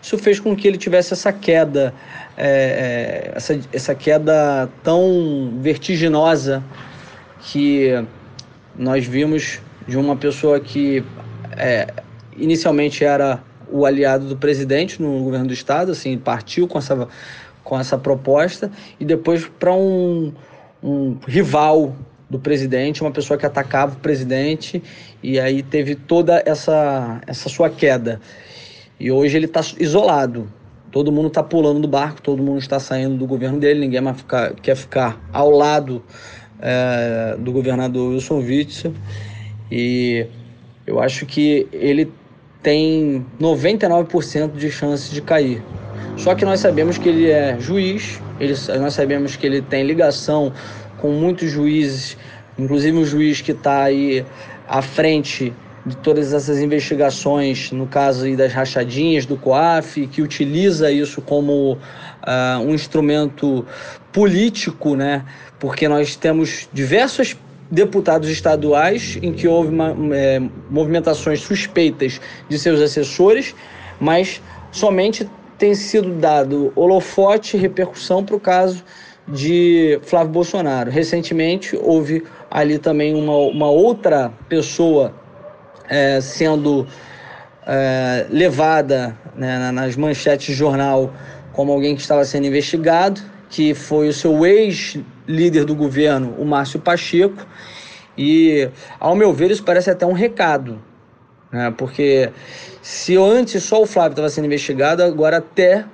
Isso 0.00 0.16
fez 0.16 0.38
com 0.38 0.54
que 0.54 0.68
ele 0.68 0.78
tivesse 0.78 1.12
essa 1.12 1.32
queda, 1.32 1.92
é, 2.38 3.32
essa, 3.34 3.58
essa 3.72 3.94
queda 3.94 4.68
tão 4.84 5.58
vertiginosa 5.60 6.62
que 7.40 8.04
nós 8.80 9.06
vimos 9.06 9.60
de 9.86 9.98
uma 9.98 10.16
pessoa 10.16 10.58
que 10.58 11.04
é, 11.54 11.92
inicialmente 12.34 13.04
era 13.04 13.42
o 13.70 13.84
aliado 13.84 14.26
do 14.26 14.38
presidente 14.38 15.02
no 15.02 15.22
governo 15.22 15.48
do 15.48 15.52
estado, 15.52 15.92
assim, 15.92 16.16
partiu 16.16 16.66
com 16.66 16.78
essa, 16.78 17.06
com 17.62 17.78
essa 17.78 17.98
proposta 17.98 18.70
e 18.98 19.04
depois 19.04 19.46
para 19.46 19.74
um, 19.74 20.32
um 20.82 21.18
rival 21.28 21.94
do 22.30 22.38
presidente, 22.38 23.02
uma 23.02 23.10
pessoa 23.10 23.36
que 23.36 23.44
atacava 23.44 23.92
o 23.92 23.98
presidente 23.98 24.82
e 25.22 25.38
aí 25.38 25.62
teve 25.62 25.94
toda 25.94 26.42
essa, 26.46 27.20
essa 27.26 27.50
sua 27.50 27.68
queda. 27.68 28.18
E 28.98 29.12
hoje 29.12 29.36
ele 29.36 29.46
está 29.46 29.60
isolado. 29.78 30.50
Todo 30.90 31.12
mundo 31.12 31.28
está 31.28 31.42
pulando 31.42 31.80
do 31.80 31.86
barco, 31.86 32.22
todo 32.22 32.42
mundo 32.42 32.58
está 32.58 32.80
saindo 32.80 33.16
do 33.16 33.26
governo 33.26 33.60
dele, 33.60 33.80
ninguém 33.80 34.00
mais 34.00 34.16
ficar, 34.16 34.54
quer 34.54 34.74
ficar 34.74 35.20
ao 35.32 35.50
lado 35.50 36.02
é, 36.60 37.36
do 37.38 37.52
governador 37.52 38.12
Wilson 38.12 38.38
Witzel. 38.38 38.92
E 39.70 40.26
eu 40.86 41.00
acho 41.00 41.26
que 41.26 41.66
ele 41.72 42.12
tem 42.62 43.24
99% 43.40 44.52
de 44.52 44.70
chance 44.70 45.12
de 45.12 45.22
cair. 45.22 45.62
Só 46.16 46.34
que 46.34 46.44
nós 46.44 46.60
sabemos 46.60 46.98
que 46.98 47.08
ele 47.08 47.30
é 47.30 47.58
juiz, 47.58 48.20
ele, 48.38 48.54
nós 48.78 48.94
sabemos 48.94 49.36
que 49.36 49.46
ele 49.46 49.62
tem 49.62 49.84
ligação 49.84 50.52
com 50.98 51.10
muitos 51.12 51.50
juízes, 51.50 52.16
inclusive 52.58 52.98
o 52.98 53.04
juiz 53.06 53.40
que 53.40 53.52
está 53.52 53.84
aí 53.84 54.24
à 54.68 54.82
frente 54.82 55.52
de 55.84 55.96
todas 55.96 56.32
essas 56.32 56.60
investigações, 56.60 57.72
no 57.72 57.86
caso 57.86 58.36
das 58.36 58.52
rachadinhas 58.52 59.24
do 59.24 59.36
COAF, 59.36 60.06
que 60.08 60.20
utiliza 60.20 60.90
isso 60.90 61.22
como 61.22 61.72
uh, 61.72 62.60
um 62.62 62.74
instrumento 62.74 63.64
político, 64.12 64.94
né? 64.94 65.24
Porque 65.58 65.88
nós 65.88 66.16
temos 66.16 66.68
diversas 66.72 67.36
deputados 67.70 68.28
estaduais 68.28 69.18
em 69.22 69.32
que 69.32 69.46
houve 69.46 69.70
uma, 69.70 69.96
é, 70.12 70.40
movimentações 70.68 71.40
suspeitas 71.40 72.20
de 72.48 72.58
seus 72.58 72.80
assessores, 72.80 73.54
mas 74.00 74.42
somente 74.72 75.28
tem 75.56 75.74
sido 75.74 76.14
dado 76.14 76.72
holofote 76.74 77.56
e 77.56 77.60
repercussão 77.60 78.24
para 78.24 78.34
o 78.34 78.40
caso 78.40 78.82
de 79.28 80.00
Flávio 80.02 80.32
Bolsonaro. 80.32 80.90
Recentemente 80.90 81.78
houve 81.80 82.24
ali 82.50 82.78
também 82.78 83.14
uma, 83.14 83.36
uma 83.36 83.70
outra 83.70 84.32
pessoa 84.48 85.14
é, 85.90 86.20
sendo 86.20 86.86
é, 87.66 88.26
levada 88.30 89.18
né, 89.34 89.72
nas 89.72 89.96
manchetes 89.96 90.46
de 90.46 90.54
jornal 90.54 91.12
como 91.52 91.72
alguém 91.72 91.96
que 91.96 92.00
estava 92.00 92.24
sendo 92.24 92.46
investigado, 92.46 93.20
que 93.50 93.74
foi 93.74 94.08
o 94.08 94.12
seu 94.12 94.46
ex 94.46 94.96
líder 95.26 95.64
do 95.64 95.74
governo, 95.74 96.34
o 96.38 96.44
Márcio 96.44 96.78
Pacheco, 96.78 97.44
e, 98.16 98.68
ao 98.98 99.16
meu 99.16 99.32
ver, 99.32 99.50
isso 99.50 99.64
parece 99.64 99.90
até 99.90 100.06
um 100.06 100.12
recado, 100.12 100.80
né? 101.50 101.74
porque 101.76 102.30
se 102.80 103.16
antes 103.16 103.62
só 103.64 103.82
o 103.82 103.86
Flávio 103.86 104.12
estava 104.12 104.28
sendo 104.28 104.46
investigado, 104.46 105.02
agora 105.02 105.38
até 105.38 105.84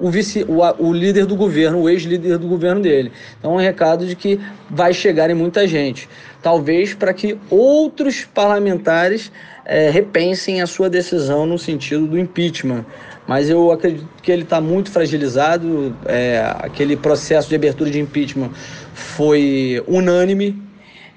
o, 0.00 0.10
vice, 0.10 0.44
o, 0.48 0.60
o 0.78 0.92
líder 0.92 1.26
do 1.26 1.36
governo, 1.36 1.82
o 1.82 1.88
ex-líder 1.88 2.38
do 2.38 2.48
governo 2.48 2.80
dele. 2.80 3.12
Então, 3.38 3.52
é 3.52 3.54
um 3.54 3.58
recado 3.58 4.06
de 4.06 4.16
que 4.16 4.40
vai 4.68 4.92
chegar 4.94 5.30
em 5.30 5.34
muita 5.34 5.66
gente. 5.66 6.08
Talvez 6.42 6.94
para 6.94 7.12
que 7.12 7.38
outros 7.50 8.24
parlamentares 8.24 9.30
é, 9.64 9.90
repensem 9.90 10.62
a 10.62 10.66
sua 10.66 10.88
decisão 10.88 11.44
no 11.46 11.58
sentido 11.58 12.06
do 12.06 12.18
impeachment 12.18 12.84
mas 13.30 13.48
eu 13.48 13.70
acredito 13.70 14.08
que 14.20 14.32
ele 14.32 14.42
está 14.42 14.60
muito 14.60 14.90
fragilizado. 14.90 15.96
É, 16.04 16.42
aquele 16.58 16.96
processo 16.96 17.48
de 17.48 17.54
abertura 17.54 17.88
de 17.88 18.00
impeachment 18.00 18.50
foi 18.92 19.80
unânime, 19.86 20.60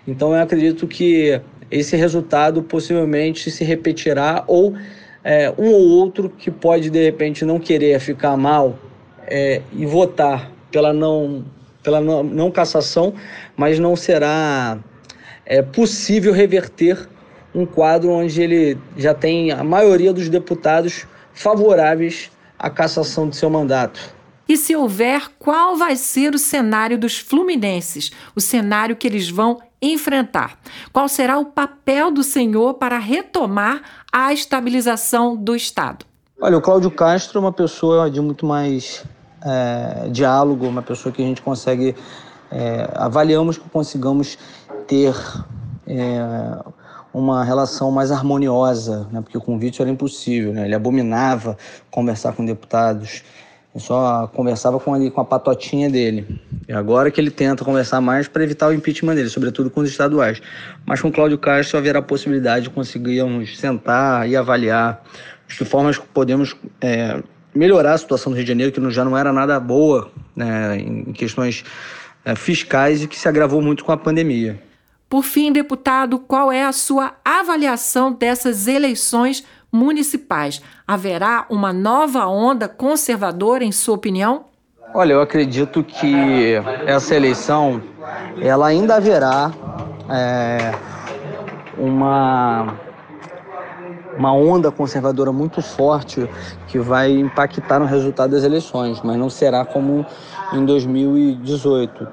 então 0.07 0.31
eu 0.31 0.39
acredito 0.39 0.85
que 0.85 1.41
esse 1.71 1.95
resultado 1.95 2.61
possivelmente 2.61 3.49
se 3.49 3.63
repetirá 3.63 4.43
ou 4.45 4.75
é, 5.23 5.53
um 5.57 5.71
ou 5.71 5.89
outro 5.89 6.29
que 6.29 6.51
pode 6.51 6.89
de 6.89 7.03
repente 7.03 7.45
não 7.45 7.59
querer 7.59 7.99
ficar 7.99 8.35
mal 8.35 8.77
é, 9.25 9.61
e 9.71 9.85
votar 9.85 10.51
pela 10.71 10.91
não, 10.91 11.45
pela 11.81 12.01
não, 12.01 12.23
não 12.23 12.51
cassação, 12.51 13.13
mas 13.55 13.79
não 13.79 13.95
será 13.95 14.77
é, 15.45 15.61
possível 15.61 16.33
reverter 16.33 17.07
um 17.55 17.65
quadro 17.65 18.09
onde 18.09 18.41
ele 18.41 18.77
já 18.97 19.13
tem 19.13 19.51
a 19.51 19.63
maioria 19.63 20.11
dos 20.11 20.27
deputados 20.27 21.05
favoráveis 21.33 22.31
à 22.57 22.69
cassação 22.69 23.29
de 23.29 23.35
seu 23.35 23.49
mandato. 23.49 24.13
E 24.47 24.57
se 24.57 24.75
houver, 24.75 25.29
qual 25.39 25.77
vai 25.77 25.95
ser 25.95 26.33
o 26.33 26.37
cenário 26.37 26.97
dos 26.97 27.17
fluminenses, 27.17 28.11
o 28.35 28.41
cenário 28.41 28.95
que 28.95 29.07
eles 29.07 29.29
vão 29.29 29.59
enfrentar? 29.91 30.57
Qual 30.91 31.07
será 31.07 31.37
o 31.37 31.45
papel 31.45 32.11
do 32.11 32.23
senhor 32.23 32.75
para 32.75 32.97
retomar 32.97 33.81
a 34.11 34.31
estabilização 34.33 35.35
do 35.35 35.55
Estado? 35.55 36.05
Olha, 36.41 36.57
o 36.57 36.61
Cláudio 36.61 36.91
Castro 36.91 37.37
é 37.37 37.41
uma 37.41 37.51
pessoa 37.53 38.09
de 38.09 38.19
muito 38.21 38.45
mais 38.45 39.03
é, 39.43 40.09
diálogo, 40.09 40.67
uma 40.67 40.81
pessoa 40.81 41.11
que 41.11 41.21
a 41.21 41.25
gente 41.25 41.41
consegue, 41.41 41.95
é, 42.51 42.89
avaliamos 42.95 43.57
que 43.57 43.69
consigamos 43.69 44.37
ter 44.87 45.15
é, 45.87 46.19
uma 47.13 47.43
relação 47.43 47.91
mais 47.91 48.11
harmoniosa, 48.11 49.07
né? 49.11 49.21
porque 49.21 49.37
o 49.37 49.57
Vítor 49.57 49.85
era 49.85 49.91
impossível, 49.91 50.53
né? 50.53 50.65
ele 50.65 50.75
abominava 50.75 51.57
conversar 51.91 52.33
com 52.33 52.43
deputados, 52.43 53.23
ele 53.73 53.83
só 53.83 54.27
conversava 54.27 54.79
com, 54.79 54.93
ali, 54.93 55.09
com 55.09 55.19
a 55.19 55.25
patotinha 55.25 55.89
dele. 55.89 56.39
E 56.67 56.73
agora 56.73 57.09
que 57.09 57.19
ele 57.19 57.31
tenta 57.31 57.65
conversar 57.65 57.99
mais 57.99 58.27
para 58.27 58.43
evitar 58.43 58.67
o 58.67 58.73
impeachment 58.73 59.15
dele, 59.15 59.29
sobretudo 59.29 59.69
com 59.69 59.81
os 59.81 59.89
estaduais. 59.89 60.41
Mas 60.85 61.01
com 61.01 61.11
Cláudio 61.11 61.37
Castro 61.39 61.77
haverá 61.77 62.01
possibilidade 62.01 62.65
de 62.65 62.69
conseguirmos 62.69 63.57
sentar 63.57 64.29
e 64.29 64.35
avaliar 64.35 65.03
de 65.47 65.57
que 65.57 65.65
formas 65.65 65.97
podemos 65.97 66.55
é, 66.79 67.21
melhorar 67.53 67.93
a 67.93 67.97
situação 67.97 68.31
do 68.31 68.35
Rio 68.35 68.45
de 68.45 68.49
Janeiro, 68.49 68.71
que 68.71 68.91
já 68.91 69.03
não 69.03 69.17
era 69.17 69.33
nada 69.33 69.59
boa 69.59 70.11
né, 70.35 70.77
em 70.77 71.11
questões 71.11 71.63
é, 72.23 72.35
fiscais 72.35 73.03
e 73.03 73.07
que 73.07 73.17
se 73.17 73.27
agravou 73.27 73.61
muito 73.61 73.83
com 73.83 73.91
a 73.91 73.97
pandemia. 73.97 74.61
Por 75.09 75.23
fim, 75.23 75.51
deputado, 75.51 76.17
qual 76.19 76.51
é 76.51 76.63
a 76.63 76.71
sua 76.71 77.13
avaliação 77.23 78.11
dessas 78.11 78.67
eleições 78.67 79.43
municipais? 79.73 80.61
Haverá 80.87 81.47
uma 81.49 81.73
nova 81.73 82.27
onda 82.27 82.69
conservadora, 82.69 83.63
em 83.63 83.71
sua 83.71 83.95
opinião? 83.95 84.45
Olha, 84.93 85.13
eu 85.13 85.21
acredito 85.21 85.83
que 85.83 86.53
essa 86.85 87.15
eleição 87.15 87.81
ela 88.39 88.67
ainda 88.67 88.95
haverá 88.95 89.51
é, 90.07 90.71
uma 91.77 92.75
uma 94.15 94.31
onda 94.31 94.71
conservadora 94.71 95.31
muito 95.31 95.59
forte 95.59 96.29
que 96.67 96.77
vai 96.77 97.11
impactar 97.11 97.79
no 97.79 97.85
resultado 97.85 98.31
das 98.31 98.43
eleições, 98.43 99.01
mas 99.03 99.17
não 99.17 99.29
será 99.29 99.65
como 99.65 100.05
em 100.53 100.63
2018. 100.65 102.07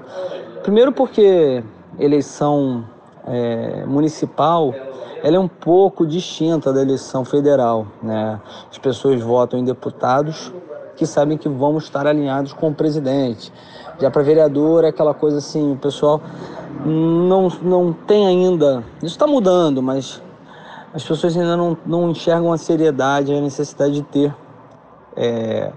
Primeiro 0.62 0.92
porque 0.92 1.62
eleição 1.98 2.84
é, 3.26 3.84
municipal 3.86 4.74
ela 5.22 5.36
é 5.36 5.38
um 5.38 5.48
pouco 5.48 6.06
distinta 6.06 6.72
da 6.72 6.82
eleição 6.82 7.24
federal. 7.24 7.86
Né? 8.02 8.40
As 8.70 8.78
pessoas 8.78 9.20
votam 9.20 9.58
em 9.58 9.64
deputados 9.64 10.52
que 10.96 11.06
sabem 11.06 11.38
que 11.38 11.48
vamos 11.48 11.84
estar 11.84 12.06
alinhados 12.06 12.52
com 12.52 12.68
o 12.68 12.74
presidente. 12.74 13.52
Já 13.98 14.10
para 14.10 14.22
vereador 14.22 14.84
é 14.84 14.88
aquela 14.88 15.14
coisa 15.14 15.38
assim, 15.38 15.72
o 15.72 15.76
pessoal 15.76 16.20
não, 16.84 17.48
não 17.62 17.92
tem 17.92 18.26
ainda. 18.26 18.84
Isso 18.98 19.14
está 19.14 19.26
mudando, 19.26 19.82
mas 19.82 20.22
as 20.92 21.04
pessoas 21.04 21.36
ainda 21.36 21.56
não, 21.56 21.76
não 21.86 22.10
enxergam 22.10 22.52
a 22.52 22.58
seriedade, 22.58 23.32
a 23.32 23.40
necessidade 23.40 23.94
de 23.94 24.02
ter 24.02 24.34
é, 25.16 25.72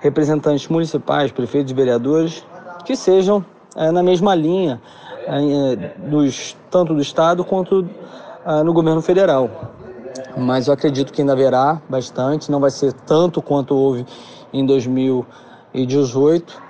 representantes 0.00 0.68
municipais, 0.68 1.32
prefeitos 1.32 1.72
vereadores 1.72 2.44
que 2.84 2.96
sejam 2.96 3.44
é, 3.76 3.90
na 3.90 4.02
mesma 4.02 4.34
linha 4.34 4.80
é, 5.26 6.08
dos, 6.08 6.56
tanto 6.70 6.94
do 6.94 7.00
Estado 7.00 7.44
quanto 7.44 7.88
é, 8.46 8.62
no 8.62 8.72
governo 8.72 9.02
federal. 9.02 9.50
Mas 10.36 10.68
eu 10.68 10.74
acredito 10.74 11.12
que 11.12 11.20
ainda 11.20 11.32
haverá 11.32 11.80
bastante, 11.88 12.50
não 12.50 12.60
vai 12.60 12.70
ser 12.70 12.92
tanto 12.92 13.40
quanto 13.42 13.74
houve 13.74 14.06
em 14.52 14.64
2018, 14.64 16.62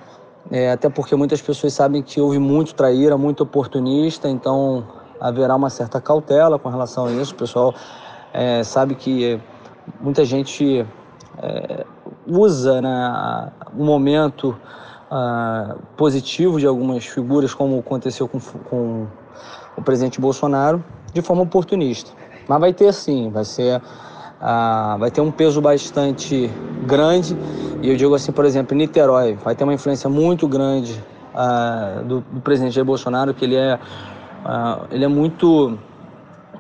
é, 0.51 0.71
até 0.71 0.89
porque 0.89 1.15
muitas 1.15 1.43
pessoas 1.43 1.73
sabem 1.73 2.03
que 2.03 2.21
houve 2.21 2.39
muito 2.39 2.75
traíra, 2.75 3.17
muito 3.17 3.43
oportunista, 3.43 4.29
então 4.29 4.87
haverá 5.21 5.55
uma 5.55 5.71
certa 5.71 6.01
cautela 6.01 6.59
com 6.59 6.69
relação 6.69 7.07
a 7.07 7.13
isso. 7.13 7.35
O 7.35 7.37
pessoal 7.37 7.75
é, 8.33 8.63
sabe 8.65 8.95
que 8.95 9.41
muita 10.01 10.25
gente 10.25 10.87
é, 11.43 11.85
usa 12.27 12.81
né, 12.81 13.53
o 13.77 13.85
momento 13.85 14.57
uh, 15.11 15.79
positivo 15.97 16.59
de 16.59 16.67
algumas 16.67 17.05
figuras, 17.07 17.55
como 17.55 17.79
aconteceu 17.79 18.29
com, 18.29 18.39
com 18.41 19.07
o 19.79 19.83
presidente 19.83 20.21
Bolsonaro, 20.21 20.83
de 21.13 21.23
forma 21.23 21.43
oportunista. 21.43 22.11
Mas 22.47 22.61
vai 22.61 22.73
ter 22.73 22.93
sim, 22.93 23.31
vai 23.31 23.45
ser 23.45 23.77
uh, 23.79 24.99
vai 24.99 25.11
ter 25.11 25.21
um 25.21 25.31
peso 25.31 25.61
bastante 25.61 26.51
grande. 26.87 27.37
E 27.83 27.91
eu 27.91 27.97
digo 27.97 28.15
assim, 28.15 28.33
por 28.33 28.45
exemplo, 28.45 28.77
Niterói 28.77 29.35
vai 29.45 29.55
ter 29.55 29.65
uma 29.65 29.75
influência 29.75 30.11
muito 30.11 30.49
grande 30.49 31.03
uh, 31.35 32.05
do, 32.05 32.21
do, 32.21 32.41
presidente 32.41 32.75
Jair 32.75 32.85
Bolsonaro, 32.85 33.33
que 33.33 33.45
ele 33.45 33.57
é 33.57 33.79
Uh, 34.45 34.87
ele 34.91 35.05
é 35.05 35.09
muito 35.09 35.79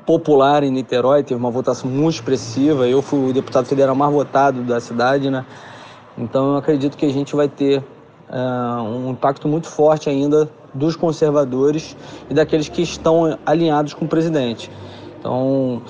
popular 0.04 0.62
em 0.62 0.70
Niterói, 0.70 1.22
teve 1.22 1.38
uma 1.38 1.50
votação 1.50 1.88
muito 1.90 2.14
expressiva. 2.16 2.88
Eu 2.88 3.00
fui 3.00 3.30
o 3.30 3.32
deputado 3.32 3.66
federal 3.66 3.94
mais 3.94 4.12
votado 4.12 4.62
da 4.62 4.80
cidade, 4.80 5.30
né? 5.30 5.44
Então 6.16 6.52
eu 6.52 6.56
acredito 6.56 6.96
que 6.96 7.06
a 7.06 7.12
gente 7.12 7.36
vai 7.36 7.48
ter 7.48 7.82
uh, 8.30 8.82
um 8.82 9.10
impacto 9.10 9.48
muito 9.48 9.68
forte 9.68 10.08
ainda 10.08 10.50
dos 10.74 10.96
conservadores 10.96 11.96
e 12.28 12.34
daqueles 12.34 12.68
que 12.68 12.82
estão 12.82 13.38
alinhados 13.44 13.94
com 13.94 14.04
o 14.04 14.08
presidente. 14.08 14.70
Então 15.18 15.82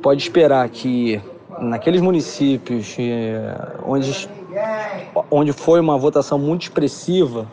pode 0.00 0.22
esperar 0.22 0.68
que 0.68 1.20
naqueles 1.60 2.00
municípios 2.00 2.96
eh, 2.98 3.54
onde, 3.84 4.28
onde 5.30 5.52
foi 5.52 5.78
uma 5.80 5.96
votação 5.96 6.38
muito 6.38 6.62
expressiva 6.62 7.46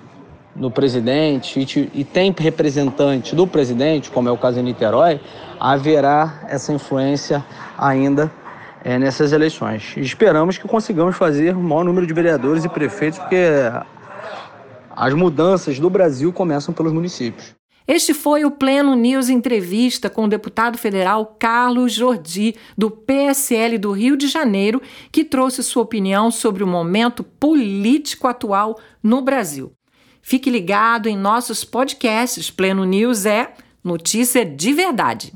no 0.56 0.72
presidente 0.72 1.60
e, 1.60 2.00
e 2.02 2.04
tem 2.04 2.34
representante 2.38 3.36
do 3.36 3.46
presidente, 3.46 4.10
como 4.10 4.28
é 4.30 4.32
o 4.32 4.38
caso 4.38 4.60
em 4.60 4.64
Niterói, 4.64 5.20
haverá 5.60 6.42
essa 6.48 6.74
influência 6.74 7.44
ainda 7.78 8.32
é, 8.84 8.98
nessas 8.98 9.32
eleições. 9.32 9.94
E 9.96 10.02
esperamos 10.02 10.58
que 10.58 10.68
consigamos 10.68 11.16
fazer 11.16 11.56
o 11.56 11.60
maior 11.60 11.84
número 11.84 12.08
de 12.08 12.14
vereadores 12.14 12.66
e 12.66 12.70
prefeitos, 12.70 13.20
porque 13.20 13.38
as 15.00 15.14
mudanças 15.14 15.80
do 15.80 15.90
Brasil 15.90 16.34
começam 16.34 16.74
pelos 16.74 16.92
municípios. 16.92 17.56
Este 17.88 18.14
foi 18.14 18.44
o 18.44 18.52
Pleno 18.52 18.94
News 18.96 19.30
Entrevista 19.30 20.10
com 20.10 20.26
o 20.26 20.28
deputado 20.28 20.78
federal 20.78 21.38
Carlos 21.40 21.94
Jordi, 21.94 22.54
do 22.78 22.92
PSL 22.92 23.78
do 23.78 23.94
Rio 23.94 24.18
de 24.18 24.28
Janeiro, 24.28 24.82
que 25.10 25.24
trouxe 25.24 25.64
sua 25.64 25.84
opinião 25.84 26.30
sobre 26.30 26.66
o 26.66 26.68
momento 26.68 27.24
político 27.24 28.28
atual 28.28 28.78
no 29.02 29.22
Brasil. 29.22 29.72
Fique 30.22 30.50
ligado 30.50 31.08
em 31.08 31.18
nossos 31.18 31.64
podcasts. 31.64 32.52
Pleno 32.52 32.84
News 32.84 33.26
é 33.26 33.54
notícia 33.82 34.46
de 34.46 34.74
verdade. 34.74 35.34